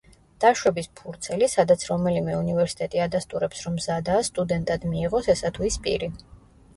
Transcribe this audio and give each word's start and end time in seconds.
დაშვების 0.43 0.87
ფურცელი, 0.99 1.49
სადაც 1.55 1.83
რომელიმე 1.89 2.33
უნივერსიტეტი 2.37 3.01
ადასტურებს 3.05 3.61
რომ 3.67 3.75
მზადაა 3.81 4.23
სტუდენტად 4.31 4.89
მიიღოს 4.95 5.29
ესა 5.35 5.53
თუ 5.59 5.69
ის 5.69 5.79
პირი. 5.85 6.11